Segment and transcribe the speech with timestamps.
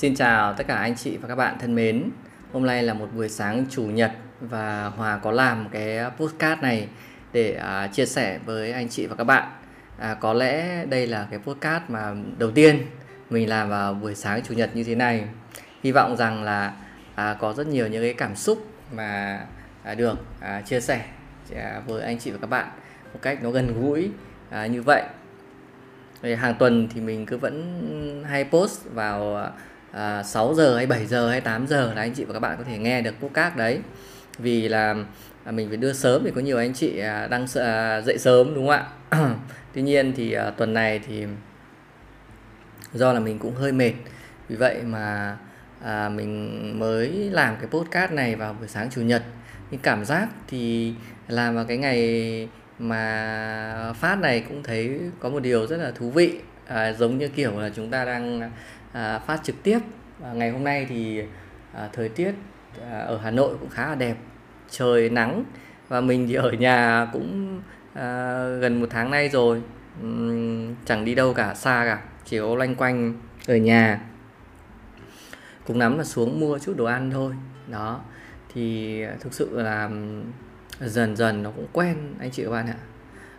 [0.00, 2.10] Xin chào tất cả anh chị và các bạn thân mến.
[2.52, 6.88] Hôm nay là một buổi sáng chủ nhật và Hòa có làm cái podcast này
[7.32, 9.48] để uh, chia sẻ với anh chị và các bạn.
[9.98, 12.86] À, có lẽ đây là cái podcast mà đầu tiên
[13.30, 15.24] mình làm vào buổi sáng chủ nhật như thế này.
[15.82, 16.72] Hy vọng rằng là
[17.14, 19.40] à, có rất nhiều những cái cảm xúc mà
[19.82, 21.04] à, được à, chia sẻ
[21.56, 22.68] à, với anh chị và các bạn
[23.12, 24.10] một cách nó gần gũi
[24.50, 25.02] à, như vậy.
[26.22, 29.50] Hàng tuần thì mình cứ vẫn hay post vào à,
[29.92, 32.56] à, 6 giờ hay 7 giờ hay 8 giờ là anh chị và các bạn
[32.58, 33.80] có thể nghe được podcast đấy.
[34.38, 34.94] Vì là
[35.44, 38.54] à, mình phải đưa sớm thì có nhiều anh chị à, đang à, dậy sớm
[38.54, 39.34] đúng không ạ?
[39.74, 41.26] Tuy nhiên thì à, tuần này thì
[42.92, 43.92] do là mình cũng hơi mệt.
[44.48, 45.36] Vì vậy mà
[45.84, 49.22] à, mình mới làm cái podcast này vào buổi sáng chủ nhật.
[49.70, 50.94] Nhưng cảm giác thì
[51.28, 56.10] làm vào cái ngày mà phát này cũng thấy có một điều rất là thú
[56.10, 56.38] vị.
[56.66, 58.50] À, giống như kiểu là chúng ta đang
[58.92, 59.78] à, phát trực tiếp.
[60.22, 61.22] À, ngày hôm nay thì
[61.72, 62.34] à, thời tiết
[62.90, 64.16] à, ở Hà Nội cũng khá là đẹp
[64.70, 65.44] trời nắng
[65.88, 67.60] và mình thì ở nhà cũng
[67.94, 69.62] à, gần một tháng nay rồi.
[70.04, 73.14] Uhm, chẳng đi đâu cả xa cả chỉ có loanh quanh
[73.46, 74.00] ở nhà.
[75.66, 77.32] Cũng nắm là xuống mua chút đồ ăn thôi.
[77.66, 78.00] Đó
[78.54, 79.90] thì thực sự là
[80.80, 82.76] dần dần nó cũng quen anh chị các bạn ạ.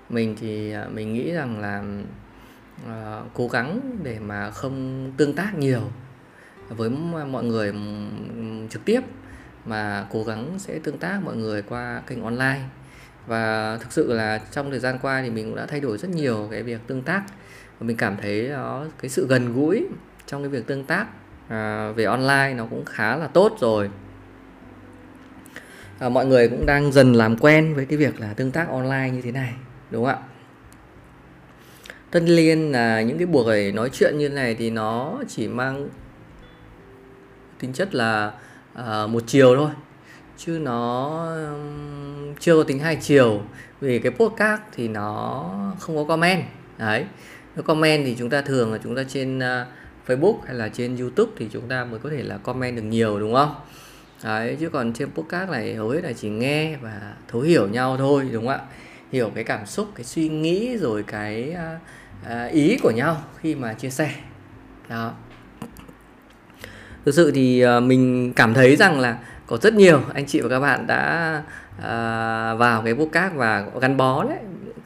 [0.10, 1.84] Mình thì à, mình nghĩ rằng là
[2.86, 5.82] uh, cố gắng để mà không tương tác nhiều
[6.70, 6.90] với
[7.30, 7.74] mọi người
[8.70, 9.02] trực tiếp
[9.66, 12.62] mà cố gắng sẽ tương tác mọi người qua kênh online.
[13.28, 16.10] Và thực sự là trong thời gian qua thì mình cũng đã thay đổi rất
[16.10, 17.24] nhiều cái việc tương tác.
[17.80, 19.88] Và mình cảm thấy nó cái sự gần gũi
[20.28, 21.08] trong cái việc tương tác
[21.48, 23.90] à, về online nó cũng khá là tốt rồi.
[26.00, 29.10] À, mọi người cũng đang dần làm quen với cái việc là tương tác online
[29.10, 29.54] như thế này
[29.92, 30.28] đúng không ạ?
[32.12, 35.90] Tất nhiên là những cái buổi nói chuyện như này thì nó chỉ mang
[37.60, 38.32] tính chất là
[38.80, 39.70] uh, một chiều thôi.
[40.38, 41.08] Chứ nó
[41.52, 43.42] um, chưa có tính hai chiều.
[43.82, 45.46] Vì cái podcast thì nó
[45.80, 46.44] không có comment.
[46.78, 47.06] Đấy.
[47.56, 49.68] Nó comment thì chúng ta thường là chúng ta trên uh,
[50.08, 53.20] Facebook hay là trên YouTube thì chúng ta mới có thể là comment được nhiều
[53.20, 53.56] đúng không?
[54.24, 57.98] Đấy chứ còn trên podcast này hầu hết là chỉ nghe và thấu hiểu nhau
[57.98, 58.62] thôi đúng không ạ?
[59.12, 61.82] Hiểu cái cảm xúc cái suy nghĩ rồi cái uh,
[62.26, 64.12] À, ý của nhau khi mà chia sẻ.
[64.90, 65.12] Đó.
[67.06, 69.18] Thực sự thì à, mình cảm thấy rằng là
[69.48, 71.44] có rất nhiều anh chị và các bạn đã
[71.82, 74.38] à, vào cái podcast và gắn bó đấy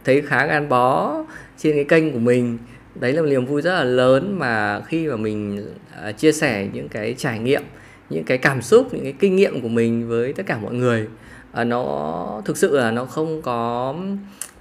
[0.04, 1.16] thấy khá gắn bó
[1.58, 2.58] trên cái kênh của mình.
[2.96, 5.68] Đấy là một niềm vui rất là lớn mà khi mà mình
[6.04, 7.64] à, chia sẻ những cái trải nghiệm
[8.10, 11.08] những cái cảm xúc những cái kinh nghiệm của mình với tất cả mọi người
[11.54, 13.94] nó thực sự là nó không có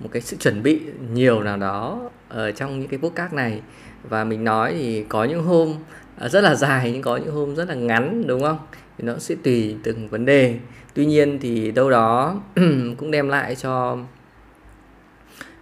[0.00, 0.80] một cái sự chuẩn bị
[1.12, 3.60] nhiều nào đó ở trong những cái podcast này.
[4.08, 5.74] Và mình nói thì có những hôm
[6.18, 8.58] à, rất là dài nhưng có những hôm rất là ngắn, đúng không?
[8.98, 10.58] Thì nó sẽ tùy từng vấn đề.
[10.94, 12.40] Tuy nhiên thì đâu đó
[12.96, 13.98] cũng đem lại cho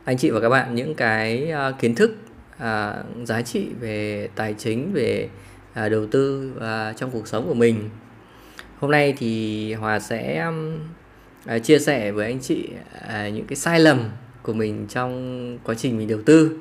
[0.04, 2.16] anh chị và các bạn những cái à, kiến thức
[2.58, 2.94] à,
[3.24, 5.28] giá trị về tài chính, về
[5.74, 7.90] đầu tư và trong cuộc sống của mình.
[8.78, 10.50] Hôm nay thì hòa sẽ
[11.62, 12.68] chia sẻ với anh chị
[13.32, 14.10] những cái sai lầm
[14.42, 16.58] của mình trong quá trình mình đầu tư.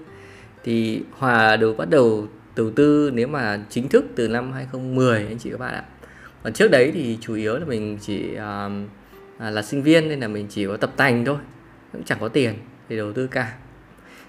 [0.64, 5.38] Thì Hòa đầu bắt đầu đầu tư nếu mà chính thức từ năm 2010 anh
[5.38, 5.84] chị các bạn ạ.
[6.44, 10.28] Còn trước đấy thì chủ yếu là mình chỉ uh, là sinh viên nên là
[10.28, 11.38] mình chỉ có tập tành thôi
[11.94, 12.53] cũng chẳng có tiền
[12.90, 13.53] để đầu tư cả.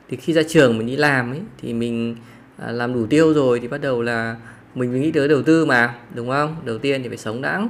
[0.08, 2.16] Thì khi ra trường mình đi làm ấy thì mình
[2.58, 4.36] à, làm đủ tiêu rồi thì bắt đầu là
[4.74, 6.56] mình mới nghĩ tới đầu tư mà đúng không?
[6.64, 7.69] Đầu tiên thì phải sống đã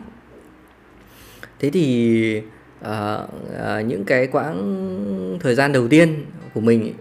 [1.58, 2.42] thế thì
[2.82, 6.94] uh, uh, những cái quãng thời gian đầu tiên của mình ấy,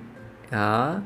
[0.51, 1.01] đó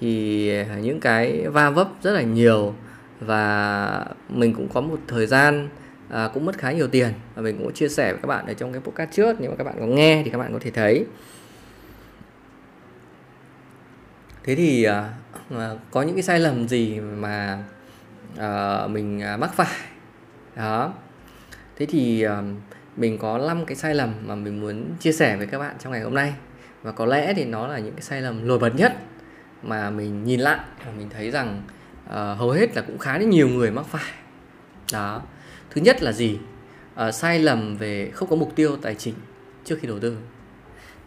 [0.00, 2.74] thì ờ, những cái va vấp rất là nhiều
[3.20, 5.68] và mình cũng có một thời gian
[6.08, 7.12] à, cũng mất khá nhiều tiền.
[7.34, 9.56] Và mình cũng chia sẻ với các bạn ở trong cái podcast trước nếu mà
[9.56, 11.06] các bạn có nghe thì các bạn có thể thấy.
[14.44, 15.12] Thế thì à,
[15.90, 17.64] có những cái sai lầm gì mà
[18.36, 19.76] à, mình mắc phải?
[20.56, 20.92] Đó.
[21.76, 22.42] Thế thì à,
[23.00, 25.92] mình có 5 cái sai lầm mà mình muốn chia sẻ với các bạn trong
[25.92, 26.32] ngày hôm nay.
[26.82, 28.96] Và có lẽ thì nó là những cái sai lầm nổi bật nhất
[29.62, 31.62] mà mình nhìn lại và mình thấy rằng
[32.06, 34.12] uh, hầu hết là cũng khá là nhiều người mắc phải.
[34.92, 35.22] Đó.
[35.70, 36.38] Thứ nhất là gì?
[37.08, 39.14] Uh, sai lầm về không có mục tiêu tài chính
[39.64, 40.16] trước khi đầu tư.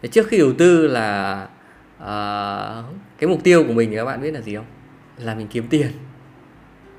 [0.02, 1.42] Thế trước khi đầu tư là
[1.96, 2.84] uh,
[3.18, 4.66] cái mục tiêu của mình thì các bạn biết là gì không?
[5.18, 5.88] Là mình kiếm tiền.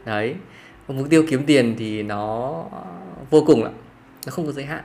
[0.05, 0.35] Đấy.
[0.87, 2.63] Mục tiêu kiếm tiền thì nó
[3.29, 3.73] vô cùng lắm
[4.25, 4.83] nó không có giới hạn.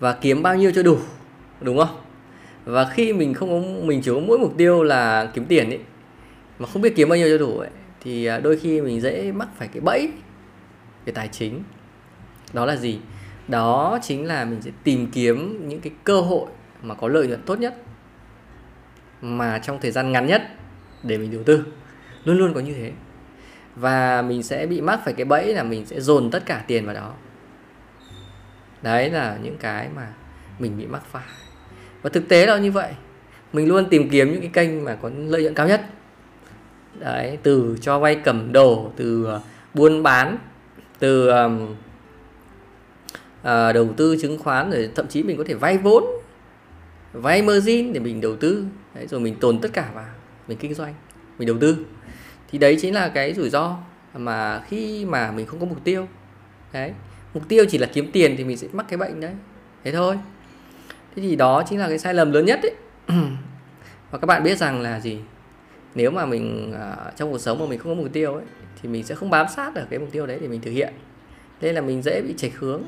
[0.00, 0.98] Và kiếm bao nhiêu cho đủ,
[1.60, 2.00] đúng không?
[2.64, 5.80] Và khi mình không có, mình chỉ có mỗi mục tiêu là kiếm tiền ấy,
[6.58, 7.70] mà không biết kiếm bao nhiêu cho đủ ấy,
[8.00, 10.10] thì à, đôi khi mình dễ mắc phải cái bẫy
[11.04, 11.62] về tài chính.
[12.52, 12.98] Đó là gì?
[13.48, 16.46] Đó chính là mình sẽ tìm kiếm những cái cơ hội
[16.82, 17.82] mà có lợi nhuận tốt nhất,
[19.22, 20.42] mà trong thời gian ngắn nhất
[21.02, 21.64] để mình đầu tư.
[22.24, 22.92] Luôn luôn có như thế.
[23.76, 26.86] Và mình sẽ bị mắc phải cái bẫy là mình sẽ dồn tất cả tiền
[26.86, 27.14] vào đó
[28.82, 30.12] đấy là những cái mà
[30.58, 31.26] mình bị mắc phải.
[32.02, 32.92] Và thực tế là như vậy.
[33.52, 35.86] Mình luôn tìm kiếm những cái kênh mà có lợi nhuận cao nhất.
[36.98, 39.40] Đấy từ cho vay cầm đồ từ ờ,
[39.74, 40.38] buôn bán
[40.98, 41.74] từ um,
[43.42, 46.04] à, đầu tư chứng khoán rồi thậm chí mình có thể vay vốn
[47.12, 48.64] vay margin để mình đầu tư.
[48.94, 50.04] Đấy, rồi mình tồn tất cả vào
[50.48, 50.94] mình kinh doanh
[51.38, 51.76] mình đầu tư.
[52.50, 53.76] Thì đấy chính là cái rủi ro
[54.14, 56.08] mà khi mà mình không có mục tiêu.
[56.72, 56.92] Đấy
[57.34, 59.32] mục tiêu chỉ là kiếm tiền thì mình sẽ mắc cái bệnh đấy.
[59.84, 60.18] Thế thôi.
[61.16, 62.74] Thế thì đó chính là cái sai lầm lớn nhất đấy
[64.10, 65.18] và các bạn biết rằng là gì?
[65.94, 68.44] Nếu mà mình uh, trong cuộc sống mà mình không có mục tiêu ấy
[68.82, 70.94] thì mình sẽ không bám sát được cái mục tiêu đấy để mình thực hiện.
[71.60, 72.82] Nên là mình dễ bị chệch hướng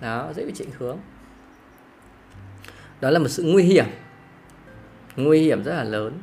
[0.00, 0.98] đó dễ bị chệch hướng.
[3.00, 3.84] Đó là một sự nguy hiểm.
[5.16, 6.18] Nguy hiểm rất là lớn.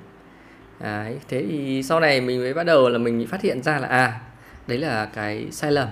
[0.80, 3.88] Đấy, thế thì sau này mình mới bắt đầu là mình phát hiện ra là
[3.88, 4.22] à
[4.68, 5.88] đấy là cái sai lầm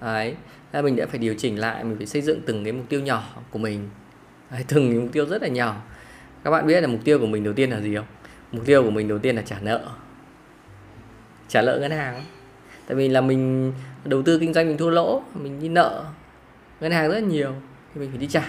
[0.00, 0.34] đấy.
[0.72, 3.00] Là mình đã phải điều chỉnh lại mình phải xây dựng từng cái mục tiêu
[3.00, 3.88] nhỏ của mình.
[4.50, 5.82] Đấy, từng cái mục tiêu rất là nhỏ.
[6.44, 8.06] Các bạn biết là mục tiêu của mình đầu tiên là gì không?
[8.52, 9.88] Mục tiêu của mình đầu tiên là trả nợ.
[11.48, 12.22] Trả nợ ngân hàng.
[12.86, 13.72] Tại vì là mình
[14.04, 16.04] đầu tư kinh doanh mình thua lỗ mình đi nợ
[16.80, 17.54] ngân hàng rất nhiều
[17.94, 18.46] thì mình phải đi trả.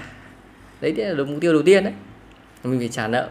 [0.81, 1.93] Đấy là mục tiêu đầu tiên đấy.
[2.63, 3.29] Mình phải trả nợ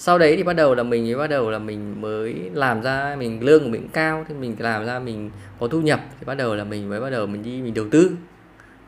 [0.00, 3.16] sau đấy thì bắt đầu là mình mới bắt đầu là mình mới làm ra
[3.18, 6.34] mình lương của mình cao thì mình làm ra mình có thu nhập thì bắt
[6.34, 8.10] đầu là mình mới bắt đầu mình đi mình đầu tư.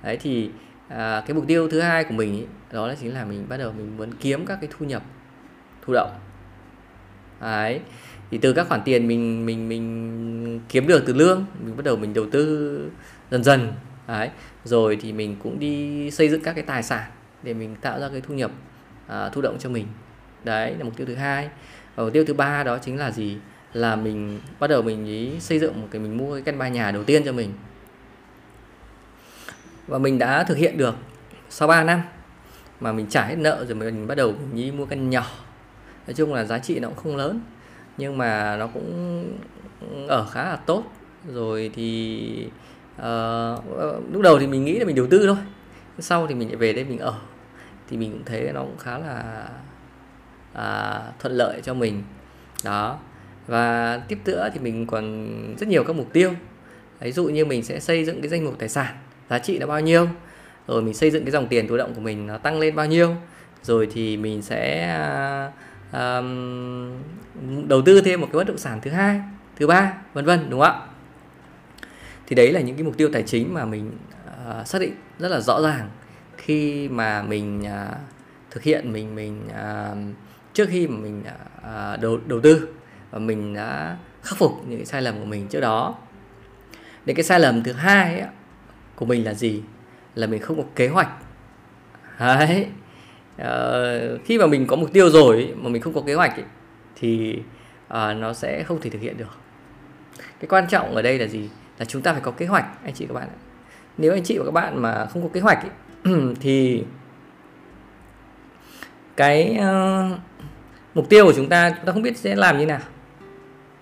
[0.02, 0.50] Đấy thì
[0.88, 3.56] à, cái mục tiêu thứ hai của mình ý, đó là chính là mình bắt
[3.56, 5.02] đầu mình muốn kiếm các cái thu nhập
[5.86, 6.10] thụ động.
[7.40, 7.80] Đấy
[8.30, 11.96] thì từ các khoản tiền mình mình mình kiếm được từ lương mình bắt đầu
[11.96, 12.90] mình đầu tư
[13.30, 13.72] dần dần.
[14.08, 14.30] Đấy
[14.64, 17.10] rồi thì mình cũng đi xây dựng các cái tài sản
[17.42, 18.50] để mình tạo ra cái thu nhập
[19.06, 19.86] à, thụ động cho mình
[20.44, 21.48] đấy là mục tiêu thứ hai.
[21.94, 23.38] Và mục tiêu thứ ba đó chính là gì?
[23.72, 26.68] Là mình bắt đầu mình ý xây dựng một cái mình mua cái căn ba
[26.68, 27.52] nhà đầu tiên cho mình.
[29.86, 30.94] Và mình đã thực hiện được
[31.48, 32.02] sau 3 năm
[32.80, 35.26] mà mình trả hết nợ rồi mình bắt đầu mình đi mua căn nhỏ.
[36.06, 37.40] Nói chung là giá trị nó cũng không lớn
[37.96, 39.24] nhưng mà nó cũng
[40.08, 40.84] ở khá là tốt.
[41.28, 42.46] Rồi thì
[42.96, 43.02] uh,
[44.12, 45.36] lúc đầu thì mình nghĩ là mình đầu tư thôi
[45.98, 47.14] sau thì mình lại về đây mình ở.
[47.90, 49.48] Thì mình cũng thấy nó cũng khá là
[50.52, 52.02] à, thuận lợi cho mình.
[52.64, 52.98] Đó.
[53.46, 55.28] Và tiếp nữa thì mình còn
[55.58, 56.32] rất nhiều các mục tiêu.
[57.00, 58.94] Ví dụ như mình sẽ xây dựng cái danh mục tài sản
[59.30, 60.08] giá trị là bao nhiêu
[60.68, 62.86] rồi mình xây dựng cái dòng tiền thụ động của mình nó tăng lên bao
[62.86, 63.16] nhiêu
[63.62, 64.88] rồi thì mình sẽ
[65.92, 66.92] um,
[67.68, 69.20] đầu tư thêm một cái bất động sản thứ hai
[69.56, 70.86] thứ ba vân vân đúng không ạ?
[72.26, 73.90] Thì đấy là những cái mục tiêu tài chính mà mình
[74.60, 75.90] uh, xác định rất là rõ ràng
[76.36, 77.96] khi mà mình uh,
[78.50, 79.98] thực hiện mình mình uh,
[80.52, 81.22] trước khi mà mình
[81.58, 82.68] uh, đầu đầu tư
[83.10, 85.94] và mình đã khắc phục những cái sai lầm của mình trước đó.
[87.04, 88.28] Đến cái sai lầm thứ hai ấy,
[88.96, 89.62] của mình là gì?
[90.14, 91.08] Là mình không có kế hoạch.
[92.18, 92.66] Đấy.
[93.42, 96.44] Uh, khi mà mình có mục tiêu rồi mà mình không có kế hoạch ấy,
[96.96, 97.38] thì
[97.88, 99.38] à, nó sẽ không thể thực hiện được.
[100.40, 101.50] Cái quan trọng ở đây là gì?
[101.78, 103.38] Là chúng ta phải có kế hoạch anh chị các bạn ạ.
[103.98, 106.84] Nếu anh chị và các bạn mà không có kế hoạch ấy, thì
[109.16, 110.18] cái uh,
[110.94, 112.80] mục tiêu của chúng ta chúng ta không biết sẽ làm như nào.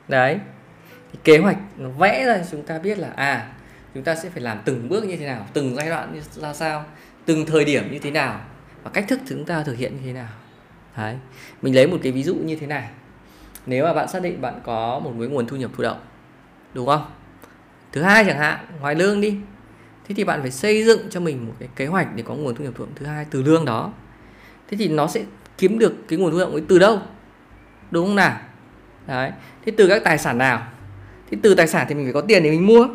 [0.09, 0.39] Đấy.
[1.13, 3.53] Thì kế hoạch nó vẽ ra chúng ta biết là à
[3.95, 6.55] chúng ta sẽ phải làm từng bước như thế nào, từng giai đoạn như ra
[6.55, 6.85] sao,
[7.25, 8.41] từng thời điểm như thế nào
[8.83, 10.29] và cách thức chúng ta thực hiện như thế nào.
[10.97, 11.17] Đấy.
[11.63, 12.89] Mình lấy một cái ví dụ như thế này.
[13.67, 16.01] Nếu mà bạn xác định bạn có một cái nguồn thu nhập thụ động,
[16.75, 17.11] đúng không?
[17.93, 19.37] Thứ hai chẳng hạn, ngoài lương đi.
[20.09, 22.55] Thế thì bạn phải xây dựng cho mình một cái kế hoạch để có nguồn
[22.55, 23.93] thu nhập thụ động thứ hai từ lương đó.
[24.69, 25.25] Thế thì nó sẽ
[25.61, 27.01] kiếm được cái nguồn thu nhập ấy từ đâu?
[27.91, 28.41] Đúng không nào?
[29.07, 29.33] Đấy.
[29.65, 30.67] Thế từ các tài sản nào?
[31.31, 32.89] Thế từ tài sản thì mình phải có tiền để mình mua.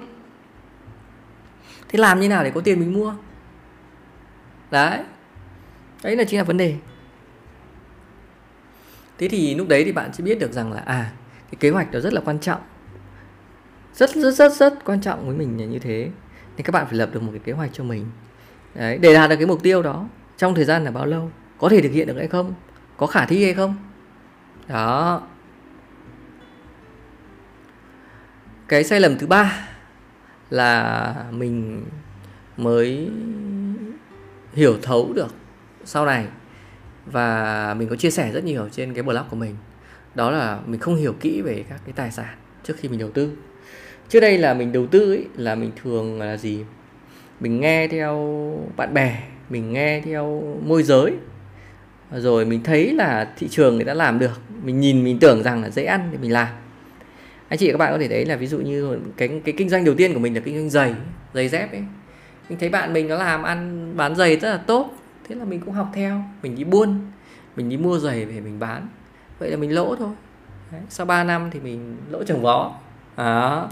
[1.89, 3.13] Thế làm như nào để có tiền mình mua?
[4.71, 4.99] Đấy.
[6.03, 6.75] Đấy là chính là vấn đề.
[9.17, 11.11] Thế thì lúc đấy thì bạn sẽ biết được rằng là à
[11.51, 12.61] cái kế hoạch đó rất là quan trọng.
[13.93, 16.09] Rất rất rất rất quan trọng với mình là như thế.
[16.57, 18.05] Thì các bạn phải lập được một cái kế hoạch cho mình.
[18.75, 20.07] Đấy, để đạt được cái mục tiêu đó
[20.37, 21.31] trong thời gian là bao lâu?
[21.57, 22.53] Có thể thực hiện được hay không?
[22.97, 23.75] Có khả thi hay không?
[24.67, 25.21] Đó.
[28.67, 29.67] Cái sai lầm thứ ba
[30.49, 31.85] là mình
[32.57, 33.09] mới
[34.53, 35.35] hiểu thấu được
[35.85, 36.25] sau này
[37.05, 39.55] và mình có chia sẻ rất nhiều trên cái blog của mình.
[40.15, 43.11] Đó là mình không hiểu kỹ về các cái tài sản trước khi mình đầu
[43.11, 43.31] tư.
[44.09, 46.65] Trước đây là mình đầu tư ấy, là mình thường là gì?
[47.39, 48.17] Mình nghe theo
[48.75, 51.13] bạn bè mình nghe theo môi giới
[52.11, 54.41] rồi mình thấy là thị trường người ta làm được.
[54.63, 56.47] Mình nhìn mình tưởng rằng là dễ ăn thì mình làm.
[57.49, 59.85] Anh chị các bạn có thể thấy là ví dụ như cái cái kinh doanh
[59.85, 60.95] đầu tiên của mình là kinh doanh giày
[61.33, 61.83] giày dép ấy.
[62.49, 64.89] Mình thấy bạn mình nó làm ăn bán giày rất là tốt.
[65.27, 66.23] Thế là mình cũng học theo.
[66.43, 66.99] Mình đi buôn
[67.55, 68.87] mình đi mua giày về mình bán.
[69.39, 70.09] Vậy là mình lỗ thôi.
[70.71, 70.81] Đấy.
[70.89, 72.73] sau 3 năm thì mình lỗ trồng vó.
[73.17, 73.69] Đó.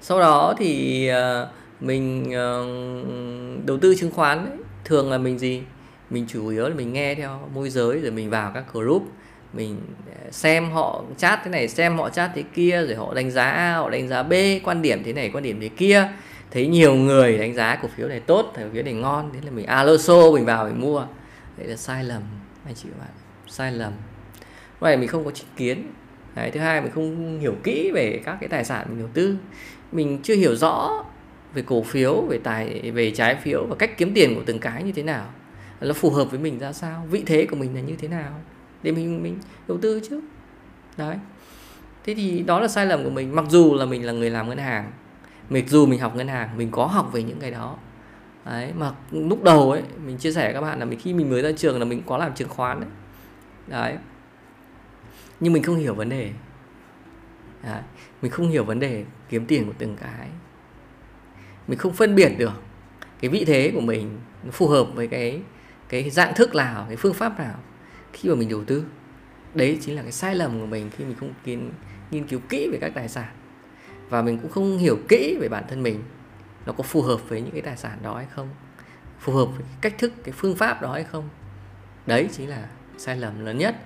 [0.00, 1.48] Sau đó thì ờ,
[1.80, 2.66] mình ờ,
[3.66, 5.62] đầu tư chứng khoán ấy, thường là mình gì?
[6.12, 9.02] Mình chủ yếu là mình nghe theo môi giới rồi mình vào các group.
[9.52, 13.30] Mình ờ, xem họ chat thế này xem họ chat thế kia rồi họ đánh
[13.30, 14.32] giá A họ đánh giá B
[14.64, 16.08] quan điểm thế này quan điểm thế kia.
[16.50, 19.50] Thấy nhiều người đánh giá cổ phiếu này tốt cổ phiếu này ngon thế là
[19.50, 21.06] mình alo xô mình vào mình mua.
[21.56, 22.22] Đấy là sai lầm
[22.64, 23.10] anh chị các bạn
[23.46, 23.92] sai lầm.
[24.80, 25.92] Vậy mình không có chính kiến.
[26.34, 29.36] Đấy, thứ hai mình không hiểu kỹ về các cái tài sản mình đầu tư.
[29.92, 31.04] Mình chưa hiểu rõ
[31.54, 34.82] về cổ phiếu về tài về trái phiếu và cách kiếm tiền của từng cái
[34.82, 35.26] như thế nào
[35.88, 37.06] nó phù hợp với mình ra sao?
[37.10, 38.40] Vị thế của mình là như thế nào?
[38.82, 40.20] Để mình mình đầu tư chứ.
[40.96, 41.16] Đấy.
[42.04, 43.36] Thế thì đó là sai lầm của mình.
[43.36, 44.92] Mặc dù là mình là người làm ngân hàng,
[45.50, 47.76] mặc dù mình học ngân hàng, mình có học về những cái đó.
[48.44, 51.30] Đấy, mà lúc đầu ấy, mình chia sẻ với các bạn là mình, khi mình
[51.30, 52.90] mới ra trường là mình có làm chứng khoán đấy.
[53.66, 53.96] Đấy.
[55.40, 56.30] Nhưng mình không hiểu vấn đề.
[57.62, 57.82] Đấy.
[58.22, 60.28] mình không hiểu vấn đề kiếm tiền của từng cái.
[61.68, 62.62] Mình không phân biệt được
[63.20, 65.40] cái vị thế của mình nó phù hợp với cái
[65.92, 67.54] cái dạng thức nào cái phương pháp nào
[68.12, 68.84] khi mà mình đầu tư.
[69.54, 71.70] Đấy chính là cái sai lầm của mình khi mình không nghiên,
[72.10, 73.28] nghiên cứu kỹ về các tài sản.
[74.08, 76.02] Và mình cũng không hiểu kỹ về bản thân mình
[76.66, 78.48] nó có phù hợp với những cái tài sản đó hay không
[79.20, 81.28] phù hợp với cách thức cái phương pháp đó hay không.
[82.06, 82.68] Đấy chính là
[82.98, 83.76] sai lầm lớn nhất.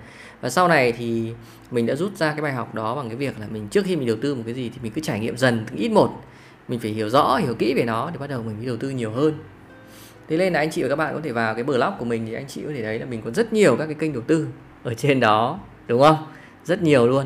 [0.41, 1.33] Và sau này thì
[1.71, 3.95] mình đã rút ra cái bài học đó bằng cái việc là mình trước khi
[3.95, 6.23] mình đầu tư một cái gì thì mình cứ trải nghiệm dần từng ít một.
[6.67, 8.89] Mình phải hiểu rõ hiểu kỹ về nó để bắt đầu mình mới đầu tư
[8.89, 9.33] nhiều hơn
[10.29, 12.25] thế nên là anh chị và các bạn có thể vào cái blog của mình
[12.25, 14.21] thì anh chị có thể thấy là mình có rất nhiều các cái kênh đầu
[14.27, 14.47] tư
[14.83, 16.27] ở trên đó đúng không?
[16.63, 17.25] Rất nhiều luôn.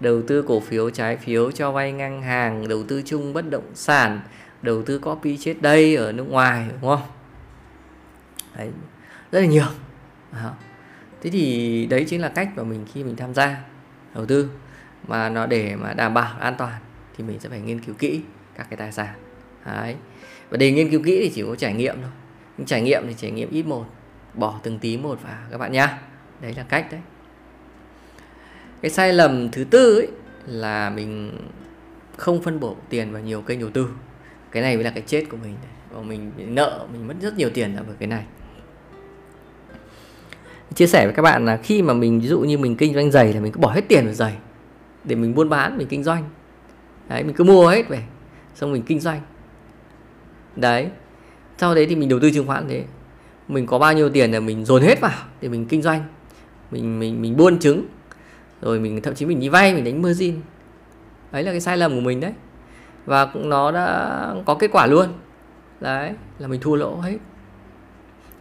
[0.00, 3.70] Đầu tư cổ phiếu trái phiếu cho vay ngân hàng đầu tư chung bất động
[3.74, 4.20] sản
[4.62, 7.02] đầu tư copy chết đây ở nước ngoài đúng không?
[8.56, 8.70] Đấy,
[9.32, 9.66] rất là nhiều.
[10.32, 10.50] À.
[11.22, 13.60] thế thì đấy chính là cách mà mình khi mình tham gia
[14.14, 14.50] đầu tư.
[15.08, 16.72] Mà nó để mà đảm bảo an toàn
[17.16, 18.20] thì mình sẽ phải nghiên cứu kỹ
[18.56, 19.14] các cái tài sản.
[19.66, 19.96] Đấy.
[20.50, 22.10] Và để nghiên cứu kỹ thì chỉ có trải nghiệm thôi
[22.58, 23.84] nhưng trải nghiệm thì trải nghiệm ít một,
[24.34, 25.98] bỏ từng tí một vào, các bạn nhá.
[26.40, 27.00] Đấy là cách đấy.
[28.82, 30.08] Cái sai lầm thứ tư ấy
[30.46, 31.38] là mình
[32.16, 33.88] không phân bổ tiền vào nhiều kênh đầu tư.
[34.50, 35.54] Cái này mới là cái chết của mình
[35.90, 38.24] và mình nợ, mình mất rất nhiều tiền ở cái này.
[40.74, 43.10] Chia sẻ với các bạn là khi mà mình, ví dụ như mình kinh doanh
[43.10, 44.36] giày là mình cứ bỏ hết tiền vào giày
[45.04, 46.24] để mình buôn bán, mình kinh doanh.
[47.08, 48.02] Đấy, mình cứ mua hết về,
[48.54, 49.20] xong mình kinh doanh.
[50.56, 50.90] Đấy
[51.58, 52.84] sau đấy thì mình đầu tư chứng khoán thế.
[53.48, 56.04] Mình có bao nhiêu tiền là mình dồn hết vào để mình kinh doanh.
[56.70, 57.86] Mình mình mình buôn trứng.
[58.62, 60.40] Rồi mình, thậm chí mình đi vay, mình đánh margin.
[61.32, 62.32] Đấy là cái sai lầm của mình đấy.
[63.06, 65.06] Và nó đã có kết quả luôn.
[65.80, 67.16] Đấy, là mình thua lỗ hết.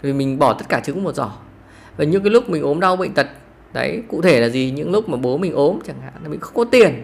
[0.01, 1.31] Vì mình bỏ tất cả trứng một giỏ.
[1.97, 3.27] Và những cái lúc mình ốm đau bệnh tật,
[3.73, 4.71] đấy, cụ thể là gì?
[4.71, 7.03] Những lúc mà bố mình ốm chẳng hạn là mình không có tiền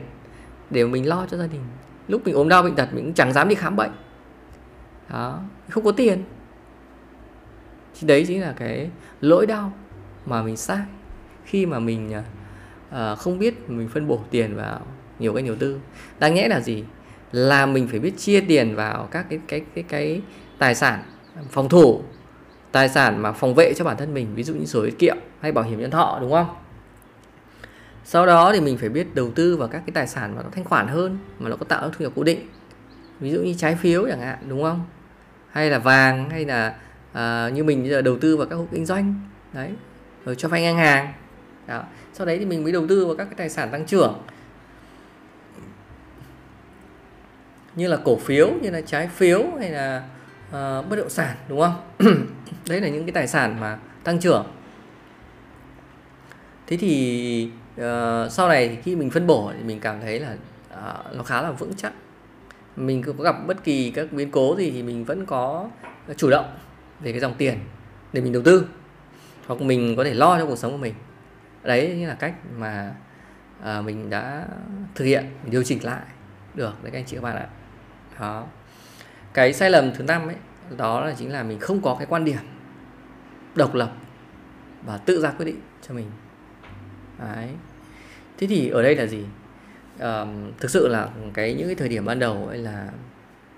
[0.69, 1.61] để mình lo cho gia đình.
[2.07, 3.91] Lúc mình ốm đau bệnh tật mình cũng chẳng dám đi khám bệnh.
[5.09, 5.39] Đó
[5.69, 6.23] không có tiền.
[7.99, 8.89] Thì đấy chính là cái
[9.21, 9.73] lỗi đau
[10.25, 10.79] mà mình sai
[11.45, 12.13] khi mà mình
[12.89, 14.81] uh, không biết mình phân bổ tiền vào
[15.19, 15.79] nhiều cái đầu tư.
[16.19, 16.83] Đáng nhẽ là gì?
[17.31, 20.21] Là mình phải biết chia tiền vào các cái cái cái cái
[20.57, 21.03] tài sản
[21.49, 22.01] phòng thủ
[22.71, 25.17] tài sản mà phòng vệ cho bản thân mình ví dụ như sổ tiết kiệm
[25.41, 26.55] hay bảo hiểm nhân thọ đúng không?
[28.03, 30.49] Sau đó thì mình phải biết đầu tư vào các cái tài sản mà nó
[30.51, 32.39] thanh khoản hơn mà nó có tạo thu nhập cố định.
[33.19, 34.85] Ví dụ như trái phiếu chẳng hạn đúng không?
[35.51, 36.75] Hay là vàng hay là
[37.11, 39.13] uh, như mình bây giờ đầu tư vào các hộ kinh doanh
[39.53, 39.71] đấy
[40.25, 41.13] rồi cho vay ngân hàng.
[41.67, 41.83] Đó.
[42.13, 44.21] sau đấy thì mình mới đầu tư vào các cái tài sản tăng trưởng.
[47.75, 50.03] Như là cổ phiếu như là trái phiếu hay là
[50.47, 51.75] uh, bất động sản đúng không?
[52.69, 54.47] Đấy là những cái tài sản mà tăng trưởng.
[56.67, 60.35] Thế thì uh, sau này thì khi mình phân bổ thì mình cảm thấy là
[60.73, 61.93] uh, nó khá là vững chắc
[62.79, 65.69] mình có gặp bất kỳ các biến cố gì thì mình vẫn có
[66.17, 66.45] chủ động
[66.99, 67.59] về cái dòng tiền
[68.13, 68.65] để mình đầu tư.
[69.47, 70.93] Hoặc mình có thể lo cho cuộc sống của mình.
[71.63, 72.95] Đấy là cách mà
[73.63, 74.45] à, mình đã
[74.95, 76.01] thực hiện mình điều chỉnh lại
[76.53, 76.83] được.
[76.83, 77.47] Đấy các anh chị các bạn ạ.
[78.19, 78.45] Đó.
[79.33, 80.35] Cái sai lầm thứ năm ấy
[80.77, 82.39] đó là chính là mình không có cái quan điểm
[83.55, 83.93] độc lập
[84.85, 86.11] và tự ra quyết định cho mình.
[87.19, 87.49] Đấy.
[88.37, 89.25] Thế thì ở đây là gì?
[89.99, 92.87] Um, thực sự là cái những cái thời điểm ban đầu ấy là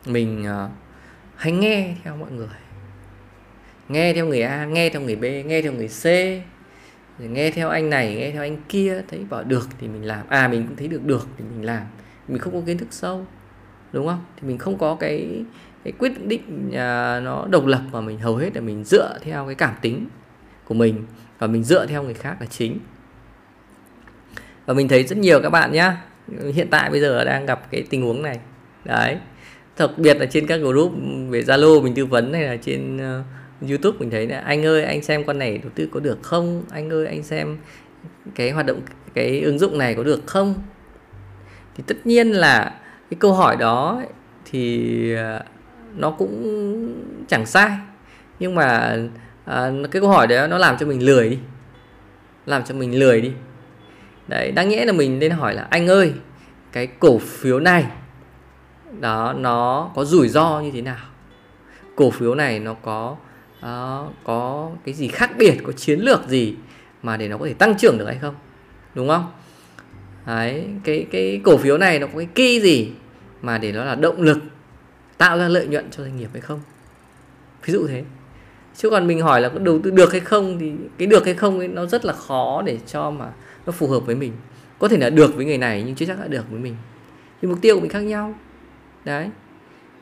[0.06, 0.72] mình uh,
[1.36, 2.48] hay nghe theo mọi người.
[3.90, 6.04] Nghe theo người A nghe theo người B nghe theo người C
[7.20, 10.30] rồi nghe theo anh này nghe theo anh kia thấy bảo được thì mình làm.
[10.30, 11.84] À mình cũng thấy được được thì mình làm.
[12.28, 13.26] Mình không có kiến thức sâu
[13.92, 14.26] đúng không?
[14.36, 15.44] Thì mình không có cái
[15.84, 19.46] cái quyết định à, nó độc lập mà mình hầu hết là mình dựa theo
[19.46, 20.08] cái cảm tính
[20.66, 21.06] của mình
[21.40, 22.80] và mình dựa theo người khác là chính.
[24.66, 26.02] Và mình thấy rất nhiều các bạn nhá
[26.54, 28.40] hiện tại bây giờ đang gặp cái tình huống này.
[28.86, 29.18] Đấy.
[29.78, 30.94] Đặc biệt là trên các group
[31.30, 34.84] về zalo mình tư vấn hay là trên uh, youtube mình thấy là anh ơi
[34.84, 36.64] anh xem con này đầu tư có được không?
[36.72, 37.58] Anh ơi anh xem
[38.36, 38.82] cái hoạt động
[39.14, 40.56] cái ứng dụng này có được không?
[41.76, 42.76] Thì tất nhiên là
[43.10, 44.04] cái câu hỏi đó
[44.52, 45.44] thì ờ,
[45.96, 46.96] nó cũng
[47.28, 47.72] chẳng sai.
[48.40, 48.98] Nhưng mà
[49.46, 51.40] à, cái câu hỏi đấy nó làm cho mình lười đi.
[52.46, 53.32] Làm cho mình lười đi
[54.32, 56.14] đấy đáng nhẽ là mình nên hỏi là anh ơi
[56.72, 57.86] cái cổ phiếu này
[59.00, 61.06] đó nó có rủi ro như thế nào?
[61.96, 63.16] Cổ phiếu này nó có
[63.60, 66.56] uh, có cái gì khác biệt có chiến lược gì
[67.04, 68.36] mà để nó có thể tăng trưởng được hay không?
[68.96, 69.32] Đúng không?
[70.26, 72.92] Đấy cái cái cổ phiếu này nó có cái key gì
[73.42, 74.38] mà để nó là động lực
[75.18, 76.60] tạo ra lợi nhuận cho doanh nghiệp hay không?
[77.66, 78.04] Ví dụ thế.
[78.76, 81.34] Chứ còn mình hỏi là có đầu tư được hay không thì cái được hay
[81.34, 83.32] không ấy nó rất là khó để cho mà
[83.66, 84.34] nó phù hợp với mình.
[84.80, 86.76] Có thể là được với người này nhưng chưa chắc đã được với mình.
[87.42, 88.36] Thì mục tiêu của mình khác nhau.
[89.06, 89.30] Đấy.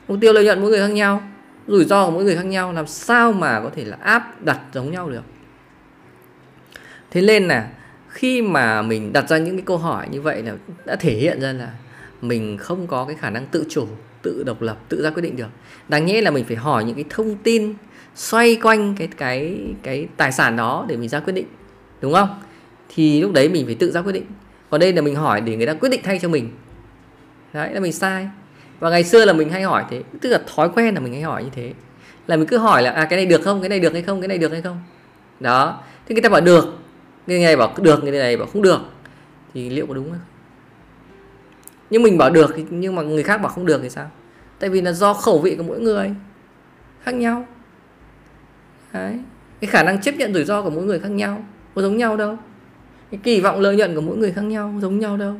[0.08, 1.22] Mục tiêu lợi nhuận mỗi người khác nhau,
[1.66, 4.60] rủi ro của mỗi người khác nhau, làm sao mà có thể là áp đặt
[4.72, 5.22] giống nhau được?
[7.10, 7.68] Thế nên là
[8.08, 11.40] khi mà mình đặt ra những cái câu hỏi như vậy là đã thể hiện
[11.40, 11.72] ra là
[12.22, 13.86] mình không có cái khả năng tự chủ,
[14.22, 15.48] tự độc lập, tự ra quyết định được.
[15.88, 17.74] Đáng nhẽ là mình phải hỏi những cái thông tin
[18.14, 21.46] xoay quanh cái cái cái tài sản đó để mình ra quyết định.
[22.00, 22.40] Đúng không?
[22.94, 24.24] Thì lúc đấy mình phải tự ra quyết định.
[24.70, 26.50] Còn đây là mình hỏi để người ta quyết định thay cho mình.
[27.52, 28.28] Đấy, là mình sai.
[28.80, 30.02] Và ngày xưa là mình hay hỏi thế.
[30.20, 31.72] Tức là thói quen là mình hay hỏi như thế.
[32.26, 33.62] Là mình cứ hỏi là à cái này được không?
[33.62, 34.20] Cái này được hay không?
[34.20, 34.82] Cái này được hay không?
[35.40, 35.80] Đó.
[36.06, 36.78] Thế người ta bảo được.
[37.26, 38.02] Người này bảo được.
[38.02, 38.80] Người này bảo không được.
[39.54, 40.20] Thì liệu có đúng không?
[41.90, 42.56] Nhưng mình bảo được.
[42.70, 44.10] Nhưng mà người khác bảo không được thì sao?
[44.58, 46.10] Tại vì là do khẩu vị của mỗi người.
[47.02, 47.46] Khác nhau.
[48.92, 49.20] Đấy.
[49.60, 51.44] Cái khả năng chấp nhận rủi ro của mỗi người khác nhau.
[51.74, 52.36] Có giống nhau đâu
[53.10, 55.34] cái kỳ vọng lợi nhuận của mỗi người khác nhau giống nhau đâu.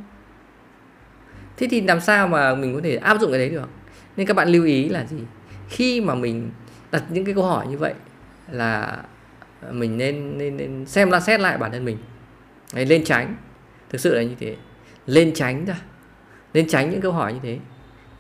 [1.56, 3.68] Thế thì làm sao mà mình có thể áp dụng cái đấy được?
[4.16, 5.18] Nên các bạn lưu ý là gì?
[5.68, 6.50] Khi mà mình
[6.90, 7.94] đặt những cái câu hỏi như vậy
[8.50, 9.02] là
[9.70, 11.98] mình nên nên, nên xem la xét lại bản thân mình.
[12.74, 13.36] Đấy, lên tránh.
[13.88, 14.56] Thực sự là như thế.
[15.06, 15.80] Lên tránh ra.
[16.52, 17.58] Lên tránh những câu hỏi như thế.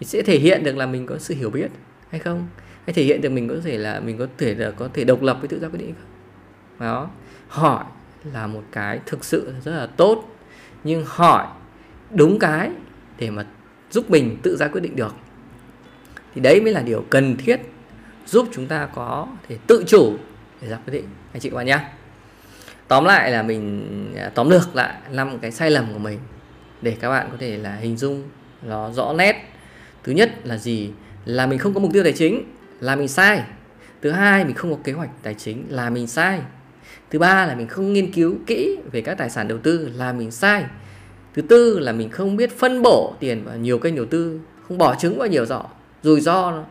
[0.00, 1.70] Thì sẽ thể hiện được là mình có sự hiểu biết
[2.10, 2.46] hay không?
[2.86, 5.22] Hay thể hiện được mình có thể là mình có thể là có thể độc
[5.22, 6.10] lập với tự do quyết định không?
[6.78, 7.10] Đó.
[7.48, 7.84] Hỏi
[8.24, 10.36] là một cái thực sự rất là tốt.
[10.84, 11.46] Nhưng hỏi
[12.10, 12.70] đúng cái
[13.18, 13.46] để mà
[13.90, 15.14] giúp mình tự ra quyết định được.
[16.34, 17.60] Thì đấy mới là điều cần thiết
[18.26, 20.16] giúp chúng ta có thể tự chủ
[20.60, 21.78] để ra quyết định, anh chị các bạn nhé.
[22.88, 26.18] Tóm lại là mình à, tóm lược lại năm cái sai lầm của mình
[26.82, 28.22] để các bạn có thể là hình dung
[28.62, 29.36] nó rõ nét.
[30.04, 30.90] Thứ nhất là gì?
[31.24, 32.44] Là mình không có mục tiêu tài chính,
[32.80, 33.42] là mình sai.
[34.02, 36.40] Thứ hai, mình không có kế hoạch tài chính, là mình sai
[37.10, 40.12] thứ ba là mình không nghiên cứu kỹ về các tài sản đầu tư là
[40.12, 40.64] mình sai.
[41.34, 44.78] Thứ tư là mình không biết phân bổ tiền vào nhiều kênh đầu tư không
[44.78, 45.64] bỏ trứng vào nhiều giỏ
[46.02, 46.64] rủi ro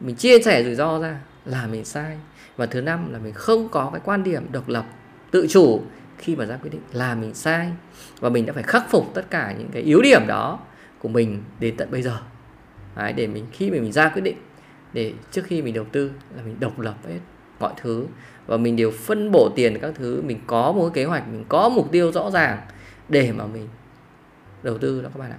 [0.00, 2.18] mình chia sẻ rủi ro ra là mình sai.
[2.56, 4.84] Và thứ năm là mình không có cái quan điểm độc lập
[5.30, 5.82] tự chủ
[6.18, 7.72] khi mà ra quyết định là mình sai.
[8.20, 10.58] Và mình đã phải khắc phục tất cả những cái yếu điểm đó
[10.98, 12.18] của mình đến tận bây giờ.
[12.96, 14.36] Đấy, để mình khi mà mình ra quyết định
[14.92, 17.18] để trước khi mình đầu tư là mình độc lập hết
[17.60, 18.06] mọi thứ.
[18.46, 21.44] Và mình đều phân bổ tiền các thứ, mình có một cái kế hoạch, mình
[21.48, 22.58] có mục tiêu rõ ràng
[23.08, 23.68] để mà mình
[24.62, 25.38] đầu tư đó các bạn ạ.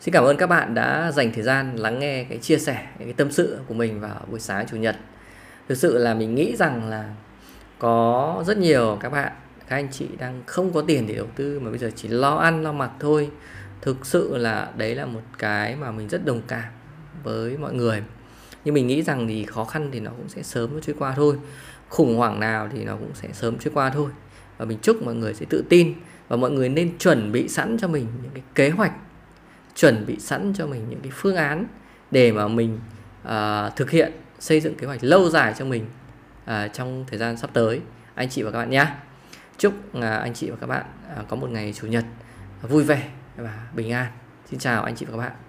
[0.00, 3.12] Xin cảm ơn các bạn đã dành thời gian lắng nghe cái chia sẻ, cái
[3.12, 4.96] tâm sự của mình vào buổi sáng chủ nhật.
[5.68, 7.14] Thực sự là mình nghĩ rằng là
[7.78, 9.32] có rất nhiều các bạn,
[9.68, 12.36] các anh chị đang không có tiền để đầu tư mà bây giờ chỉ lo
[12.36, 13.30] ăn, lo mặc thôi.
[13.80, 16.72] Thực sự là đấy là một cái mà mình rất đồng cảm
[17.22, 18.02] với mọi người
[18.64, 21.36] nhưng mình nghĩ rằng thì khó khăn thì nó cũng sẽ sớm trôi qua thôi.
[21.88, 24.10] Khủng hoảng nào thì nó cũng sẽ sớm trôi qua thôi.
[24.58, 25.94] Và mình chúc mọi người sẽ tự tin
[26.28, 28.92] và mọi người nên chuẩn bị sẵn cho mình những cái kế hoạch
[29.74, 31.66] chuẩn bị sẵn cho mình những cái phương án
[32.10, 32.78] để mà mình
[33.22, 35.86] uh, thực hiện xây dựng kế hoạch lâu dài cho mình
[36.44, 37.80] uh, trong thời gian sắp tới.
[38.14, 38.86] Anh chị và các bạn nhé
[39.58, 40.84] chúc uh, anh chị và các bạn
[41.20, 42.04] uh, có một ngày chủ nhật
[42.62, 44.06] vui vẻ và bình an.
[44.50, 45.43] Xin chào anh chị và các bạn.